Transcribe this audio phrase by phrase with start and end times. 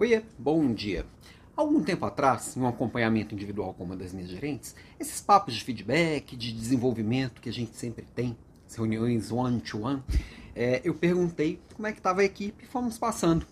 [0.00, 1.04] Oiê, bom dia.
[1.56, 5.64] Algum tempo atrás, em um acompanhamento individual com uma das minhas gerentes, esses papos de
[5.64, 10.00] feedback, de desenvolvimento que a gente sempre tem, as reuniões one-to-one,
[10.54, 13.44] é, eu perguntei como é que estava a equipe e fomos passando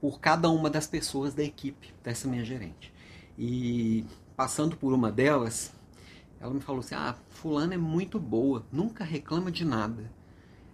[0.00, 2.94] por cada uma das pessoas da equipe dessa minha gerente.
[3.36, 4.04] E
[4.36, 5.72] passando por uma delas,
[6.40, 10.12] ela me falou assim: Ah, fulana é muito boa, nunca reclama de nada.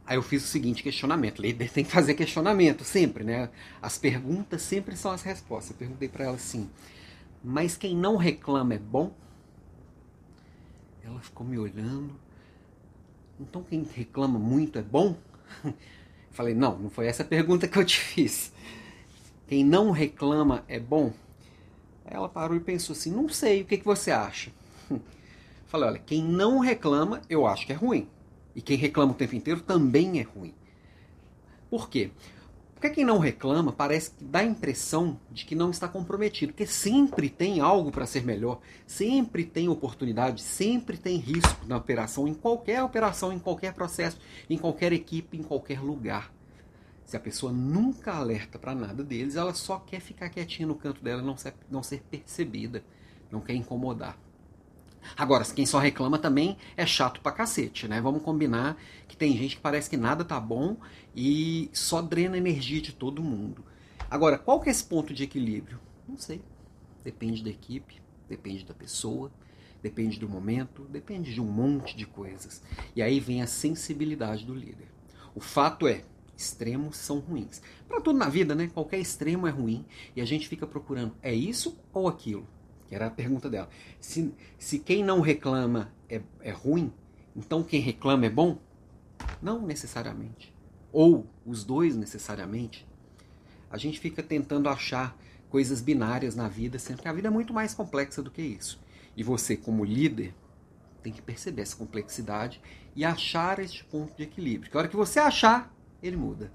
[0.08, 1.42] Aí eu fiz o seguinte questionamento.
[1.42, 3.50] Líder tem que fazer questionamento sempre, né?
[3.82, 5.72] As perguntas sempre são as respostas.
[5.72, 6.70] Eu perguntei para ela assim:
[7.44, 9.12] "Mas quem não reclama é bom?"
[11.04, 12.18] Ela ficou me olhando.
[13.38, 15.14] Então quem reclama muito é bom?
[15.66, 15.74] Eu
[16.30, 18.52] falei: "Não, não foi essa a pergunta que eu te fiz.
[19.46, 21.12] Quem não reclama é bom?"
[22.06, 24.50] Aí ela parou e pensou assim: "Não sei, o que que você acha?"
[25.66, 28.08] Falei: "Olha, quem não reclama, eu acho que é ruim."
[28.58, 30.52] E quem reclama o tempo inteiro também é ruim.
[31.70, 32.10] Por quê?
[32.74, 36.66] Porque quem não reclama parece que dá a impressão de que não está comprometido, porque
[36.66, 42.34] sempre tem algo para ser melhor, sempre tem oportunidade, sempre tem risco na operação, em
[42.34, 44.18] qualquer operação, em qualquer processo,
[44.50, 46.34] em qualquer equipe, em qualquer lugar.
[47.04, 51.00] Se a pessoa nunca alerta para nada deles, ela só quer ficar quietinha no canto
[51.00, 52.82] dela, não ser, não ser percebida,
[53.30, 54.18] não quer incomodar.
[55.16, 58.00] Agora, quem só reclama também é chato pra cacete, né?
[58.00, 60.76] Vamos combinar que tem gente que parece que nada tá bom
[61.14, 63.64] e só drena a energia de todo mundo.
[64.10, 65.80] Agora, qual que é esse ponto de equilíbrio?
[66.08, 66.40] Não sei.
[67.02, 69.30] Depende da equipe, depende da pessoa,
[69.82, 72.62] depende do momento, depende de um monte de coisas.
[72.94, 74.88] E aí vem a sensibilidade do líder.
[75.34, 76.04] O fato é,
[76.36, 77.60] extremos são ruins.
[77.86, 78.68] Para tudo na vida, né?
[78.72, 82.46] Qualquer extremo é ruim e a gente fica procurando é isso ou aquilo
[82.88, 83.68] que era a pergunta dela.
[84.00, 86.92] Se, se quem não reclama é, é ruim,
[87.36, 88.58] então quem reclama é bom?
[89.42, 90.54] Não necessariamente.
[90.90, 92.86] Ou os dois necessariamente.
[93.70, 95.16] A gente fica tentando achar
[95.50, 98.80] coisas binárias na vida, sendo que a vida é muito mais complexa do que isso.
[99.14, 100.34] E você, como líder,
[101.02, 102.60] tem que perceber essa complexidade
[102.96, 104.70] e achar este ponto de equilíbrio.
[104.70, 105.72] Que a hora que você achar,
[106.02, 106.50] ele muda.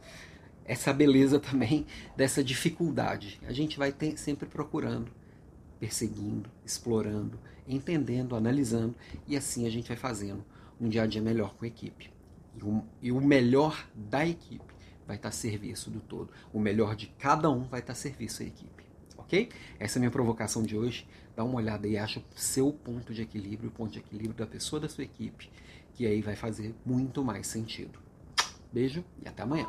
[0.65, 1.85] Essa beleza também
[2.17, 3.39] dessa dificuldade.
[3.45, 5.11] A gente vai ter, sempre procurando
[5.83, 8.95] perseguindo, explorando, entendendo, analisando,
[9.27, 10.41] e assim a gente vai fazendo
[10.79, 12.09] um dia a dia melhor com a equipe.
[12.55, 14.73] E o, e o melhor da equipe
[15.05, 16.31] vai estar a serviço do todo.
[16.53, 18.85] O melhor de cada um vai estar a serviço da equipe.
[19.17, 19.49] Ok?
[19.77, 21.05] Essa é a minha provocação de hoje.
[21.35, 24.47] Dá uma olhada e acha o seu ponto de equilíbrio, o ponto de equilíbrio da
[24.47, 25.51] pessoa da sua equipe,
[25.95, 27.99] que aí vai fazer muito mais sentido.
[28.71, 29.67] Beijo e até amanhã.